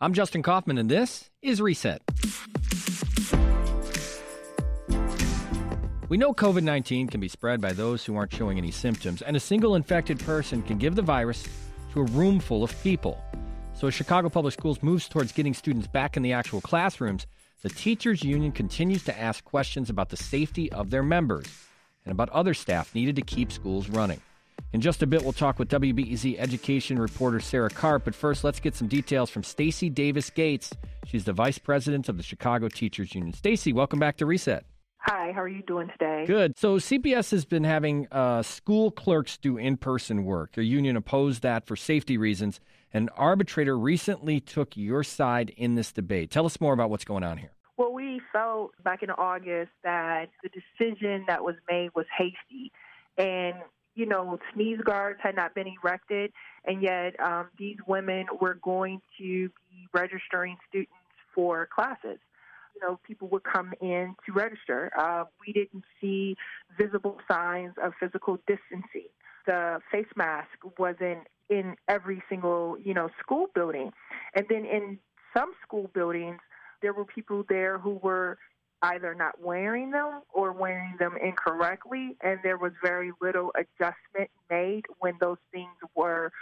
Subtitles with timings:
[0.00, 2.00] I'm Justin Kaufmann, and this is Reset.
[6.08, 9.36] We know COVID 19 can be spread by those who aren't showing any symptoms, and
[9.36, 11.48] a single infected person can give the virus
[11.92, 13.20] to a room full of people.
[13.74, 17.26] So, as Chicago Public Schools moves towards getting students back in the actual classrooms,
[17.62, 21.48] the Teachers Union continues to ask questions about the safety of their members
[22.04, 24.20] and about other staff needed to keep schools running.
[24.74, 28.04] In just a bit, we'll talk with WBEZ education reporter Sarah Karp.
[28.04, 30.74] But first, let's get some details from Stacy Davis Gates.
[31.06, 33.32] She's the vice president of the Chicago Teachers Union.
[33.32, 34.66] Stacy, welcome back to Reset.
[34.98, 36.24] Hi, how are you doing today?
[36.26, 36.58] Good.
[36.58, 40.52] So CPS has been having uh, school clerks do in-person work.
[40.52, 42.60] The union opposed that for safety reasons.
[42.92, 46.30] An arbitrator recently took your side in this debate.
[46.30, 47.52] Tell us more about what's going on here.
[47.78, 52.70] Well, we felt back in August that the decision that was made was hasty.
[53.16, 53.54] And
[53.98, 56.32] you know, sneeze guards had not been erected,
[56.64, 60.92] and yet um, these women were going to be registering students
[61.34, 62.20] for classes.
[62.76, 64.92] You know, people would come in to register.
[64.96, 66.36] Uh, we didn't see
[66.78, 69.08] visible signs of physical distancing.
[69.46, 70.46] The face mask
[70.78, 73.90] wasn't in every single, you know, school building.
[74.36, 75.00] And then in
[75.36, 76.38] some school buildings,
[76.82, 78.38] there were people there who were
[78.82, 84.84] either not wearing them or wearing them incorrectly, and there was very little adjustment made
[84.98, 86.32] when those things were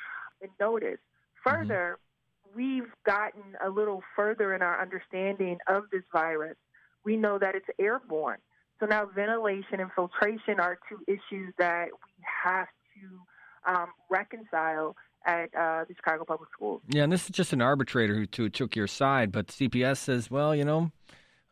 [0.61, 1.01] noticed.
[1.47, 1.51] Mm-hmm.
[1.51, 2.59] Further, mm-hmm.
[2.59, 6.57] we've gotten a little further in our understanding of this virus.
[7.05, 8.39] We know that it's airborne.
[8.81, 15.55] So now ventilation and filtration are two issues that we have to um, reconcile at
[15.55, 16.83] uh, the Chicago Public Schools.
[16.89, 20.31] Yeah, and this is just an arbitrator who, who took your side, but CPS says,
[20.31, 20.93] well, you know,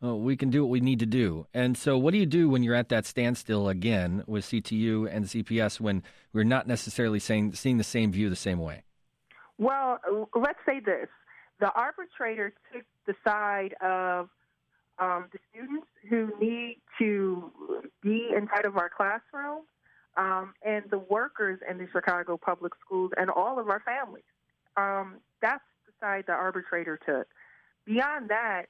[0.03, 1.47] uh, we can do what we need to do.
[1.53, 5.25] And so, what do you do when you're at that standstill again with CTU and
[5.25, 8.83] CPS when we're not necessarily saying seeing the same view the same way?
[9.57, 9.99] Well,
[10.35, 11.07] let's say this:
[11.59, 14.29] the arbitrator took the side of
[14.99, 17.51] um, the students who need to
[18.01, 19.61] be inside of our classroom,
[20.17, 24.23] um, and the workers in the Chicago Public Schools, and all of our families.
[24.77, 27.27] Um, that's the side the arbitrator took.
[27.85, 28.65] Beyond that,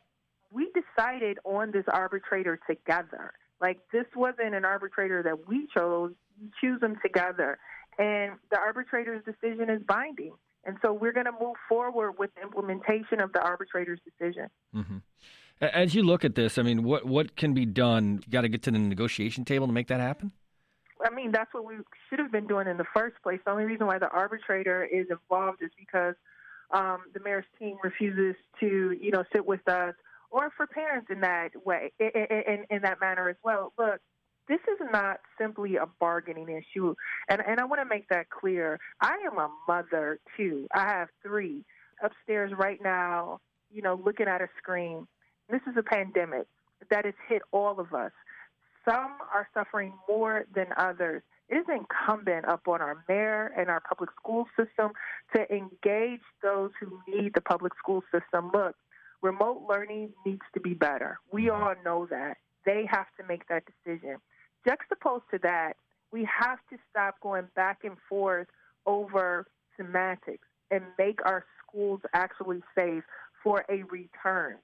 [0.55, 3.33] we decided on this arbitrator together.
[3.59, 6.13] Like this wasn't an arbitrator that we chose.
[6.39, 7.57] You choose them together,
[7.99, 10.33] and the arbitrator's decision is binding.
[10.65, 14.49] And so we're going to move forward with the implementation of the arbitrator's decision.
[14.75, 14.97] Mm-hmm.
[15.61, 18.21] As you look at this, I mean, what what can be done?
[18.25, 20.31] You got to get to the negotiation table to make that happen.
[21.05, 21.75] I mean, that's what we
[22.09, 23.39] should have been doing in the first place.
[23.45, 26.15] The only reason why the arbitrator is involved is because
[26.71, 29.93] um, the mayor's team refuses to, you know, sit with us
[30.31, 33.73] or for parents in that way, in, in, in that manner as well.
[33.77, 33.99] Look,
[34.47, 36.93] this is not simply a bargaining issue,
[37.29, 38.79] and and I want to make that clear.
[39.01, 40.67] I am a mother too.
[40.73, 41.63] I have three
[42.03, 43.39] upstairs right now.
[43.71, 45.07] You know, looking at a screen.
[45.49, 46.47] This is a pandemic
[46.89, 48.11] that has hit all of us.
[48.83, 51.23] Some are suffering more than others.
[51.49, 54.91] It is incumbent upon our mayor and our public school system
[55.35, 58.51] to engage those who need the public school system.
[58.53, 58.75] Look,
[59.21, 61.19] remote learning needs to be better.
[61.31, 61.63] We mm-hmm.
[61.63, 62.37] all know that.
[62.65, 64.17] They have to make that decision.
[64.67, 65.73] Juxtaposed to that,
[66.11, 68.47] we have to stop going back and forth
[68.85, 69.45] over
[69.77, 73.03] semantics and make our schools actually safe
[73.43, 74.55] for a return.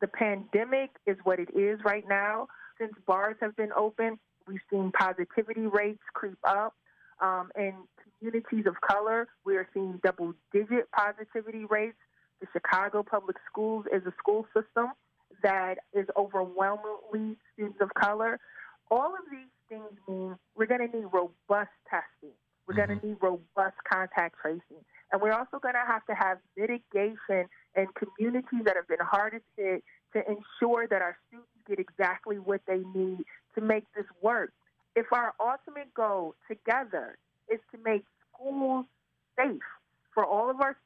[0.00, 2.48] The pandemic is what it is right now.
[2.78, 6.74] Since bars have been open, we've seen positivity rates creep up.
[7.20, 7.72] Um, in
[8.20, 11.96] communities of color, we are seeing double digit positivity rates
[12.40, 14.92] the Chicago Public Schools is a school system
[15.42, 18.38] that is overwhelmingly students of color.
[18.90, 22.34] All of these things mean we're going to need robust testing.
[22.66, 22.86] We're mm-hmm.
[22.86, 24.84] going to need robust contact tracing.
[25.12, 29.44] And we're also going to have to have mitigation in communities that have been hardest
[29.56, 33.24] hit to ensure that our students get exactly what they need
[33.54, 34.52] to make this work.
[34.94, 37.18] If our ultimate goal together
[37.52, 38.86] is to make schools
[39.36, 39.62] safe
[40.12, 40.74] for all of our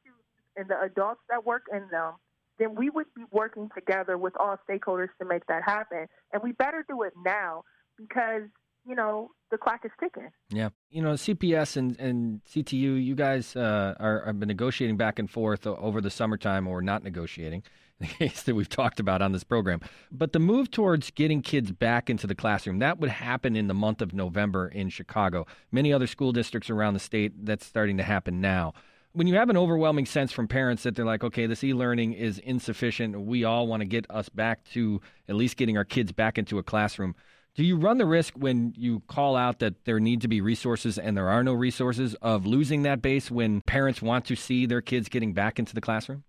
[0.55, 2.13] and the adults that work in them,
[2.59, 6.07] then we would be working together with all stakeholders to make that happen.
[6.31, 7.63] And we better do it now
[7.97, 8.43] because,
[8.85, 10.29] you know, the clock is ticking.
[10.49, 10.69] Yeah.
[10.89, 15.29] You know, CPS and, and CTU, you guys uh, are have been negotiating back and
[15.29, 17.63] forth over the summertime or not negotiating,
[17.99, 19.81] the case that we've talked about on this program.
[20.11, 23.73] But the move towards getting kids back into the classroom, that would happen in the
[23.73, 25.47] month of November in Chicago.
[25.71, 28.73] Many other school districts around the state, that's starting to happen now
[29.13, 32.13] when you have an overwhelming sense from parents that they're like, okay, this e learning
[32.13, 36.11] is insufficient, we all want to get us back to at least getting our kids
[36.11, 37.15] back into a classroom.
[37.53, 40.97] Do you run the risk when you call out that there need to be resources
[40.97, 44.81] and there are no resources of losing that base when parents want to see their
[44.81, 46.23] kids getting back into the classroom?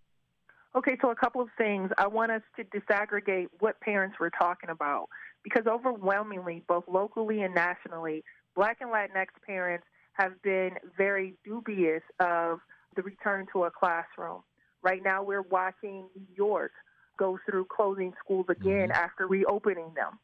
[0.75, 1.91] Okay, so a couple of things.
[1.97, 5.09] I want us to disaggregate what parents we're talking about
[5.45, 8.25] because overwhelmingly, both locally and nationally,
[8.57, 12.59] Black and Latinx parents have been very dubious of
[12.97, 14.43] the return to a classroom.
[14.83, 16.73] Right now, we're watching New York
[17.19, 19.05] go through closing schools again mm-hmm.
[19.05, 20.19] after reopening them.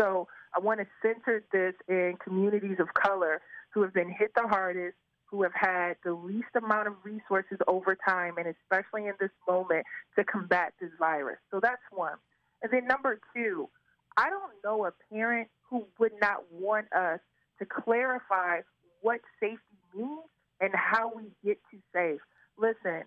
[0.00, 4.46] So I want to center this in communities of color who have been hit the
[4.48, 9.30] hardest, who have had the least amount of resources over time, and especially in this
[9.46, 9.84] moment
[10.16, 11.38] to combat this virus.
[11.50, 12.14] So that's one.
[12.62, 13.68] And then number two,
[14.16, 17.20] I don't know a parent who would not want us
[17.58, 18.60] to clarify
[19.02, 19.58] what safety
[19.94, 20.20] means
[20.60, 22.20] and how we get to safe.
[22.58, 23.04] Listen,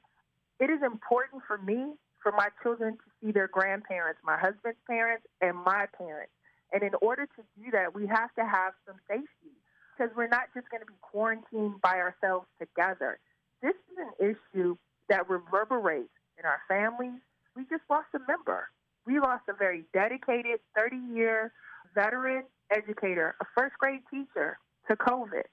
[0.59, 5.25] it is important for me, for my children to see their grandparents, my husband's parents,
[5.41, 6.31] and my parents.
[6.71, 9.51] And in order to do that, we have to have some safety
[9.97, 13.19] because we're not just going to be quarantined by ourselves together.
[13.61, 14.77] This is an issue
[15.09, 17.19] that reverberates in our families.
[17.55, 18.69] We just lost a member.
[19.05, 21.51] We lost a very dedicated 30 year
[21.93, 24.57] veteran educator, a first grade teacher
[24.87, 25.43] to COVID.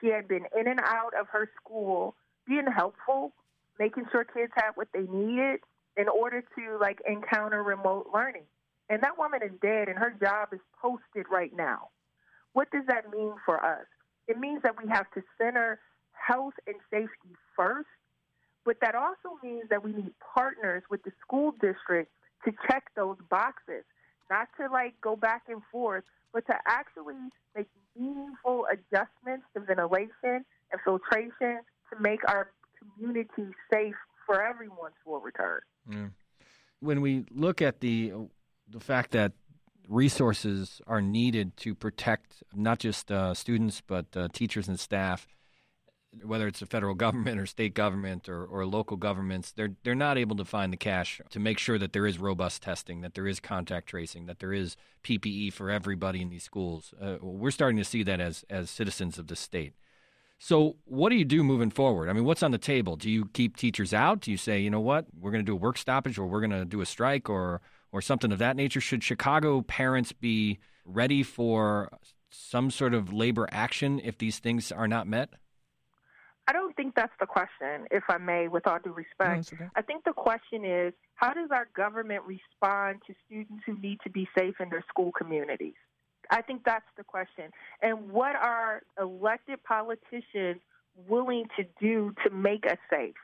[0.00, 2.14] She had been in and out of her school,
[2.46, 3.32] being helpful,
[3.78, 5.60] making sure kids had what they needed
[5.96, 8.44] in order to like encounter remote learning.
[8.88, 11.88] And that woman is dead and her job is posted right now.
[12.52, 13.86] What does that mean for us?
[14.26, 15.80] It means that we have to center
[16.12, 17.88] health and safety first,
[18.64, 22.12] but that also means that we need partners with the school district
[22.44, 23.84] to check those boxes,
[24.30, 27.14] not to like go back and forth, but to actually
[27.56, 27.66] make
[27.98, 31.60] meaningful adjustments to ventilation and filtration
[31.90, 33.94] to make our community safe
[34.26, 35.60] for everyone to return.
[35.90, 36.10] Mm.
[36.80, 38.12] When we look at the
[38.68, 39.32] the fact that
[39.88, 45.26] resources are needed to protect not just uh, students but uh, teachers and staff
[46.22, 50.18] whether it's the federal government or state government or, or local governments, they're they're not
[50.18, 53.26] able to find the cash to make sure that there is robust testing, that there
[53.26, 56.94] is contact tracing, that there is PPE for everybody in these schools.
[57.00, 59.74] Uh, we're starting to see that as as citizens of the state.
[60.40, 62.08] So, what do you do moving forward?
[62.08, 62.94] I mean, what's on the table?
[62.94, 64.20] Do you keep teachers out?
[64.20, 66.40] Do you say, you know what, we're going to do a work stoppage, or we're
[66.40, 67.60] going to do a strike, or
[67.90, 68.80] or something of that nature?
[68.80, 71.90] Should Chicago parents be ready for
[72.30, 75.30] some sort of labor action if these things are not met?
[76.48, 79.52] I don't think that's the question, if I may, with all due respect.
[79.52, 79.70] No, okay.
[79.76, 84.10] I think the question is how does our government respond to students who need to
[84.10, 85.74] be safe in their school communities?
[86.30, 87.52] I think that's the question.
[87.82, 90.62] And what are elected politicians
[91.06, 93.14] willing to do to make us safe,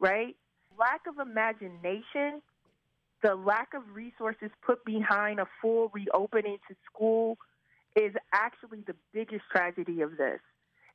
[0.00, 0.34] right?
[0.76, 2.42] Lack of imagination,
[3.22, 7.38] the lack of resources put behind a full reopening to school
[7.94, 10.40] is actually the biggest tragedy of this.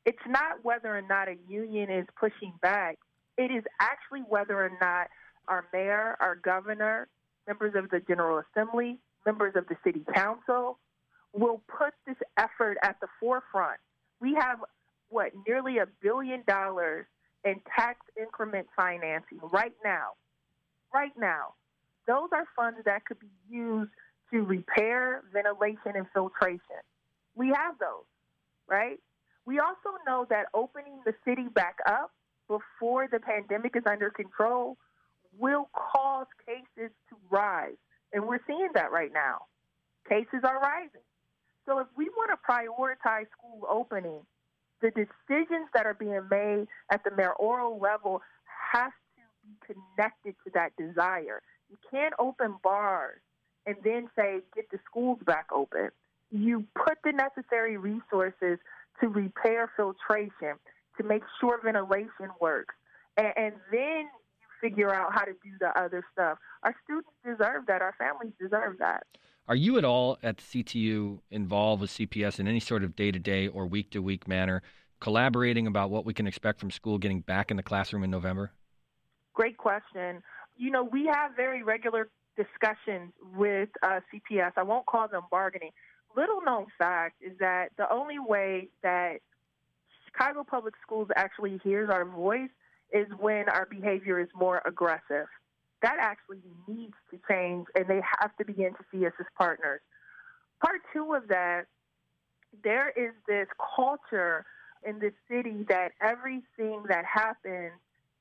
[0.04, 2.98] It's not whether or not a union is pushing back.
[3.38, 5.08] It is actually whether or not
[5.48, 7.08] our mayor, our governor,
[7.46, 10.78] members of the General Assembly, members of the City Council
[11.32, 13.78] will put this effort at the forefront.
[14.20, 14.58] We have,
[15.08, 17.06] what, nearly a billion dollars
[17.44, 20.10] in tax increment financing right now.
[20.92, 21.54] Right now.
[22.06, 23.90] Those are funds that could be used
[24.32, 26.82] to repair ventilation and filtration.
[27.34, 28.04] We have those,
[28.68, 29.00] right?
[29.46, 32.12] We also know that opening the city back up
[32.48, 34.76] before the pandemic is under control
[35.38, 37.76] will cause cases to rise.
[38.12, 39.46] And we're seeing that right now.
[40.08, 41.00] Cases are rising.
[41.66, 44.20] So if we want to prioritize school opening,
[44.80, 48.20] the decisions that are being made at the mayoral level
[48.72, 51.40] has to be connected to that desire.
[51.70, 53.20] You can't open bars
[53.64, 55.90] and then say, get the schools back open.
[56.30, 58.58] You put the necessary resources
[59.00, 60.54] to repair filtration,
[60.96, 62.74] to make sure ventilation works.
[63.16, 66.38] And, and then you figure out how to do the other stuff.
[66.62, 67.82] Our students deserve that.
[67.82, 69.04] Our families deserve that.
[69.48, 73.10] Are you at all at the CTU involved with CPS in any sort of day
[73.10, 74.62] to day or week to week manner,
[75.00, 78.52] collaborating about what we can expect from school getting back in the classroom in November?
[79.34, 80.22] Great question.
[80.56, 84.52] You know, we have very regular discussions with uh, CPS.
[84.56, 85.70] I won't call them bargaining.
[86.16, 89.20] Little known fact is that the only way that
[90.04, 92.50] Chicago Public Schools actually hears our voice
[92.92, 95.26] is when our behavior is more aggressive.
[95.80, 99.80] That actually needs to change, and they have to begin to see us as partners.
[100.62, 101.66] Part two of that,
[102.62, 104.44] there is this culture
[104.86, 107.72] in the city that everything that happens,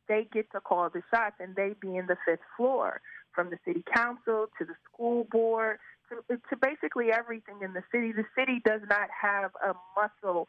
[0.07, 3.01] they get to call the shots, and they be in the fifth floor,
[3.35, 5.77] from the city council to the school board
[6.11, 8.11] to, basically everything in the city.
[8.11, 10.47] The city does not have a muscle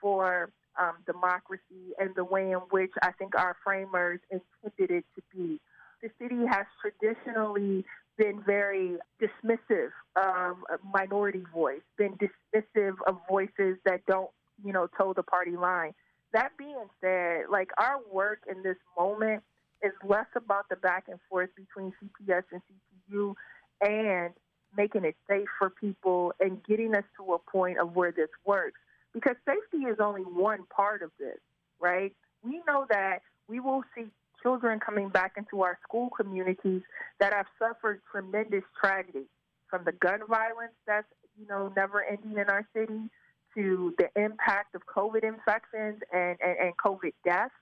[0.00, 5.22] for um, democracy and the way in which I think our framers intended it to
[5.32, 5.60] be.
[6.02, 7.84] The city has traditionally
[8.18, 10.56] been very dismissive of
[10.92, 14.30] minority voice, been dismissive of voices that don't,
[14.64, 15.92] you know, toe the party line.
[16.32, 19.42] That being said, like our work in this moment
[19.82, 22.60] is less about the back and forth between CPS and
[23.10, 23.34] CTU
[23.80, 24.32] and
[24.76, 28.80] making it safe for people and getting us to a point of where this works.
[29.12, 31.38] Because safety is only one part of this,
[31.80, 32.12] right?
[32.42, 34.06] We know that we will see
[34.42, 36.82] children coming back into our school communities
[37.20, 39.24] that have suffered tremendous tragedy
[39.68, 41.06] from the gun violence that's,
[41.40, 43.08] you know, never ending in our city
[43.54, 47.54] to the impact of COVID infections and, and, and COVID deaths.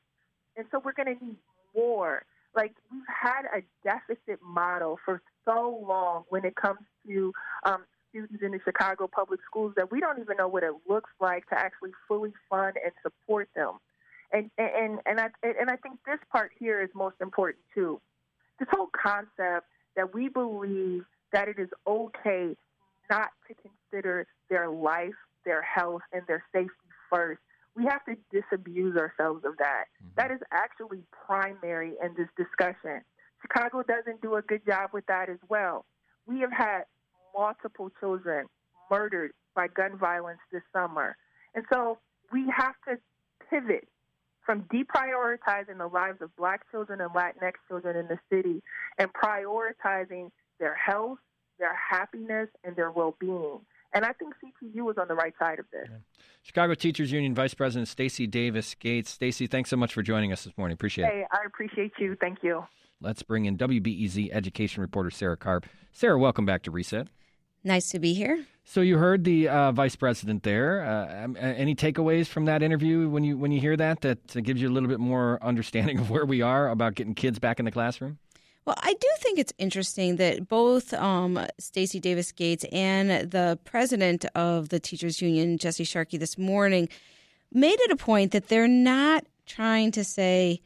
[0.57, 1.37] And so we're going to need
[1.77, 2.25] more.
[2.55, 7.33] Like we've had a deficit model for so long when it comes to
[7.65, 11.11] um, students in the Chicago public schools that we don't even know what it looks
[11.21, 13.79] like to actually fully fund and support them.
[14.33, 18.01] And and and I and I think this part here is most important too.
[18.59, 19.67] This whole concept
[19.97, 22.57] that we believe that it is okay
[23.11, 26.71] not to consider their life, their health, and their safety
[27.11, 27.41] first.
[27.77, 29.85] We have to disabuse ourselves of that.
[30.03, 30.15] Mm-hmm.
[30.17, 33.03] that is actually primary in this discussion.
[33.41, 35.85] Chicago doesn't do a good job with that as well.
[36.27, 36.85] We have had
[37.37, 38.47] multiple children
[38.91, 41.17] murdered by gun violence this summer.
[41.55, 41.99] And so
[42.33, 42.99] we have to
[43.51, 43.89] pivot
[44.45, 48.63] from deprioritizing the lives of black children and Latinx children in the city
[48.99, 51.19] and prioritizing their health,
[51.59, 53.61] their happiness, and their well being.
[53.95, 55.87] And I think CTU is on the right side of this.
[55.91, 55.99] Yeah.
[56.43, 59.11] Chicago Teachers Union Vice President Stacy Davis Gates.
[59.11, 60.75] Stacy, thanks so much for joining us this morning.
[60.75, 61.27] Appreciate hey, it.
[61.31, 62.17] I appreciate you.
[62.21, 62.65] Thank you.
[63.01, 65.67] Let's bring in WBEZ education reporter Sarah Karp.
[65.93, 67.09] Sarah, welcome back to Reset.
[67.65, 68.45] Nice to be here.
[68.65, 70.85] So you heard the uh, vice president there.
[70.85, 74.61] Uh, um, any takeaways from that interview when you when you hear that that gives
[74.61, 77.65] you a little bit more understanding of where we are about getting kids back in
[77.65, 78.19] the classroom?
[78.65, 84.25] Well, I do think it's interesting that both um, Stacy Davis Gates and the president
[84.37, 86.89] of the teachers union, Jesse Sharkey, this morning
[87.53, 90.61] made it a point that they're not trying to say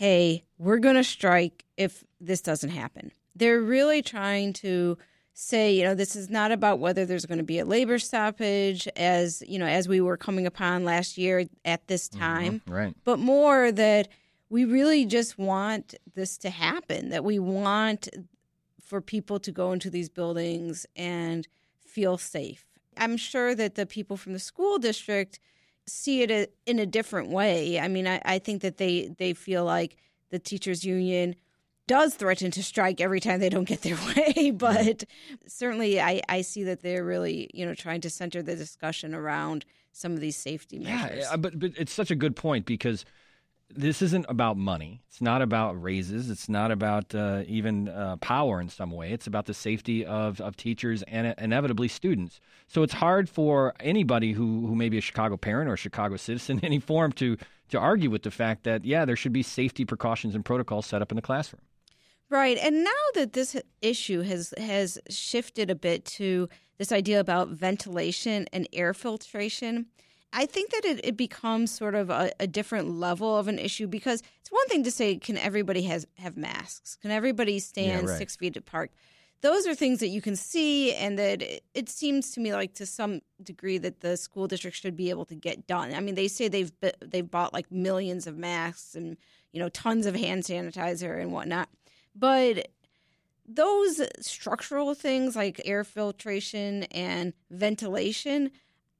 [0.00, 3.12] hey, we're going to strike if this doesn't happen.
[3.36, 4.96] They're really trying to
[5.40, 8.86] say, you know, this is not about whether there's going to be a labor stoppage
[8.94, 12.20] as, you know, as we were coming upon last year at this mm-hmm.
[12.20, 12.94] time, mm-hmm, right.
[13.04, 14.08] but more that
[14.50, 18.08] we really just want this to happen, that we want
[18.84, 21.48] for people to go into these buildings and
[21.86, 22.66] feel safe.
[22.98, 25.40] I'm sure that the people from the school district
[25.86, 27.80] see it in a different way.
[27.80, 29.96] I mean, I, I think that they they feel like
[30.28, 31.34] the teachers union
[31.90, 34.52] does threaten to strike every time they don't get their way.
[34.52, 35.02] But
[35.48, 39.64] certainly, I, I see that they're really you know trying to center the discussion around
[39.92, 41.26] some of these safety measures.
[41.28, 43.04] Yeah, but but it's such a good point because
[43.74, 45.02] this isn't about money.
[45.08, 46.30] It's not about raises.
[46.30, 49.12] It's not about uh, even uh, power in some way.
[49.12, 52.40] It's about the safety of, of teachers and inevitably students.
[52.66, 56.16] So it's hard for anybody who, who may be a Chicago parent or a Chicago
[56.16, 57.36] citizen in any form to,
[57.68, 61.00] to argue with the fact that, yeah, there should be safety precautions and protocols set
[61.00, 61.62] up in the classroom.
[62.30, 62.56] Right.
[62.58, 68.46] And now that this issue has, has shifted a bit to this idea about ventilation
[68.52, 69.86] and air filtration–
[70.32, 73.86] I think that it, it becomes sort of a, a, different level of an issue
[73.86, 76.96] because it's one thing to say, can everybody has have masks?
[76.96, 78.18] Can everybody stand yeah, right.
[78.18, 78.92] six feet apart?
[79.42, 82.74] Those are things that you can see, and that it, it, seems to me like
[82.74, 85.94] to some degree that the school district should be able to get done.
[85.94, 86.70] I mean, they say they've
[87.00, 89.16] they've bought like millions of masks and
[89.52, 91.70] you know tons of hand sanitizer and whatnot,
[92.14, 92.68] but
[93.46, 98.50] those structural things like air filtration and ventilation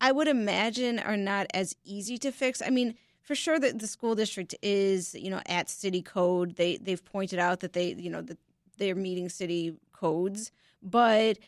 [0.00, 2.62] I would imagine are not as easy to fix.
[2.62, 6.56] I mean, for sure that the school district is, you know, at city code.
[6.56, 8.38] They they've pointed out that they, you know, that
[8.78, 10.52] they're meeting city codes,
[10.82, 11.38] but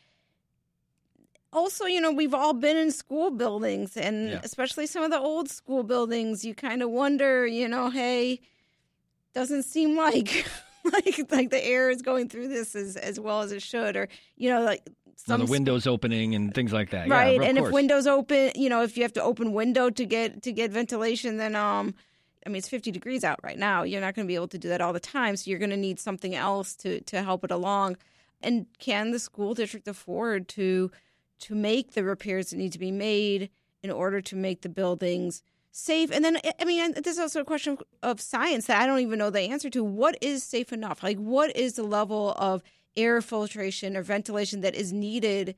[1.52, 4.40] also, you know, we've all been in school buildings and Yeah.
[4.42, 8.40] especially some of the old school buildings, you kind of wonder, you know, hey,
[9.34, 10.46] doesn't seem like
[10.92, 14.08] like like the air is going through this as as well as it should or
[14.36, 14.82] you know like
[15.28, 17.08] Now, some the windows opening and things like that.
[17.08, 20.04] right Yeah, and if windows open you know if you have to open window to
[20.04, 21.94] get to get ventilation then um
[22.44, 23.84] i mean it's 50 degrees out right now.
[23.84, 25.70] You're not going to be able to do that all the time so you're going
[25.70, 27.96] to need something else to to help it along.
[28.42, 30.90] And can the school district afford to
[31.40, 33.50] to make the repairs that need to be made
[33.82, 36.10] in order to make the buildings safe.
[36.12, 39.30] And then i mean there's also a question of science that i don't even know
[39.30, 39.82] the answer to.
[39.82, 41.02] What is safe enough?
[41.02, 42.62] Like what is the level of
[42.96, 45.56] air filtration or ventilation that is needed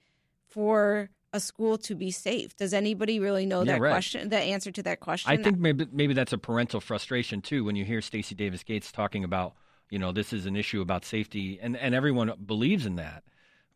[0.49, 2.57] for a school to be safe?
[2.57, 3.91] Does anybody really know Yeah, that right.
[3.91, 5.33] question the answer to that question?
[5.33, 8.93] I think maybe maybe that's a parental frustration too when you hear Stacy Davis Gates
[8.93, 9.55] talking about
[9.91, 13.25] you know this is an issue about safety and and everyone believes in that.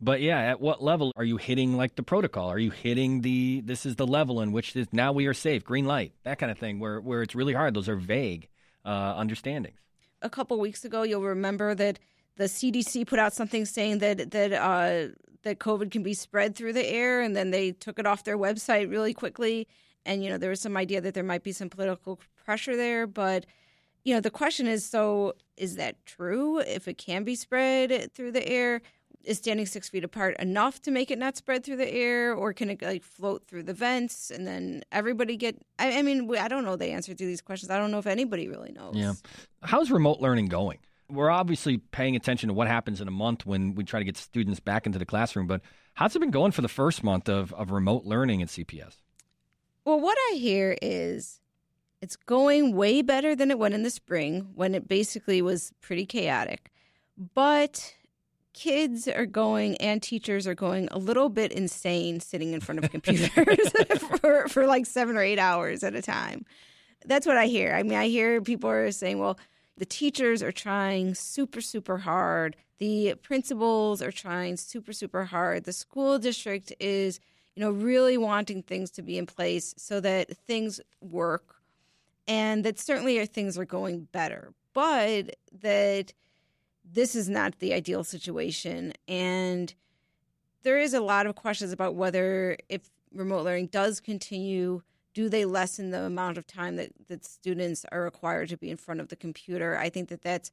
[0.00, 2.49] But yeah, at what level are you hitting like the protocol?
[2.49, 5.64] Are you hitting the this is the level in which this, now we are safe,
[5.64, 7.75] green light, that kind of thing where where it's really hard.
[7.75, 8.49] Those are vague
[8.85, 9.78] uh, understandings.
[10.23, 11.99] a couple weeks ago, you'll remember that
[12.37, 15.12] the CDC put out something saying that that uh,
[15.43, 18.38] that COVID can be spread through the air, and then they took it off their
[18.38, 19.67] website really quickly.
[20.07, 23.07] And you know, there was some idea that there might be some political pressure there,
[23.07, 23.47] but
[24.05, 26.61] you know, the question is: so is that true?
[26.61, 28.81] If it can be spread through the air,
[29.28, 32.52] is standing six feet apart enough to make it not spread through the air, or
[32.52, 35.56] can it like float through the vents and then everybody get?
[35.78, 37.70] I, I mean, I don't know the answer to these questions.
[37.70, 38.97] I don't know if anybody really knows.
[38.97, 39.12] Yeah.
[39.62, 40.78] How's remote learning going?
[41.11, 44.16] We're obviously paying attention to what happens in a month when we try to get
[44.16, 45.61] students back into the classroom, but
[45.94, 48.97] how's it been going for the first month of, of remote learning at CPS?
[49.85, 51.40] Well, what I hear is
[52.00, 56.06] it's going way better than it went in the spring when it basically was pretty
[56.06, 56.70] chaotic.
[57.35, 57.94] But
[58.59, 62.91] kids are going and teachers are going a little bit insane sitting in front of
[62.91, 63.71] computers
[64.21, 66.44] for, for like seven or eight hours at a time.
[67.07, 67.73] That's what I hear.
[67.73, 69.38] I mean, I hear people are saying, well,
[69.77, 72.57] the teachers are trying super, super hard.
[72.79, 75.62] The principals are trying super, super hard.
[75.62, 77.21] The school district is,
[77.55, 81.62] you know, really wanting things to be in place so that things work
[82.27, 86.12] and that certainly things are going better, but that
[86.92, 88.92] this is not the ideal situation.
[89.07, 89.74] And
[90.62, 94.83] there is a lot of questions about whether if remote learning does continue,
[95.14, 98.77] do they lessen the amount of time that, that students are required to be in
[98.77, 99.77] front of the computer?
[99.77, 100.51] I think that that's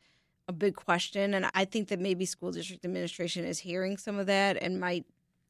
[0.47, 1.33] a big question.
[1.33, 5.05] And I think that maybe school district administration is hearing some of that and might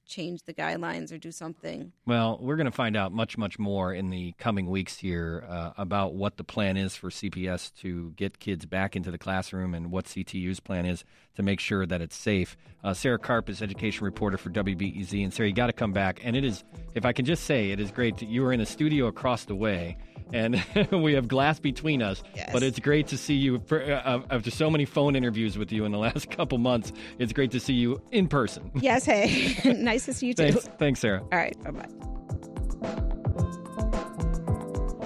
[0.06, 1.92] change the guidelines or do something.
[2.06, 5.72] Well, we're going to find out much, much more in the coming weeks here uh,
[5.78, 9.92] about what the plan is for CPS to get kids back into the classroom and
[9.92, 11.04] what CTU's plan is
[11.36, 12.56] to make sure that it's safe.
[12.84, 15.24] Uh, Sarah Karp is education reporter for WBEZ.
[15.24, 16.22] And Sarah, you got to come back.
[16.24, 16.64] And it is,
[16.94, 18.18] if I can just say, it is great.
[18.18, 19.98] That you are in a studio across the way.
[20.34, 22.50] And we have glass between us, Yes.
[22.52, 23.62] but it's great to see you.
[23.68, 27.32] For, uh, after so many phone interviews with you in the last couple months, it's
[27.34, 28.72] great to see you in person.
[28.76, 29.56] Yes, hey.
[29.96, 30.52] nice to see you too.
[30.52, 31.22] Thanks, thanks, Sarah.
[31.22, 31.88] All right, bye bye.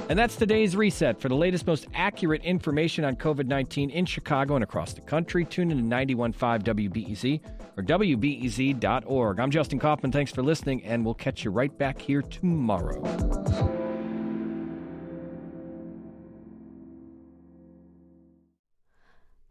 [0.10, 1.21] And that's today's reset.
[1.21, 5.45] For the latest, most accurate information on COVID 19 in Chicago and across the country,
[5.45, 7.41] tune in to 91.5 WBEZ
[7.78, 9.39] or WBEZ.org.
[9.39, 10.12] I'm Justin Kaufmann.
[10.12, 13.79] Thanks for listening, and we'll catch you right back here tomorrow.